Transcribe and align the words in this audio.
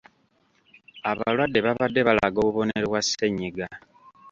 Abalwadde 1.11 1.59
babadde 1.65 1.99
balaga 2.07 2.37
obubonero 2.41 2.85
bwa 2.91 3.01
ssenyiga. 3.05 3.67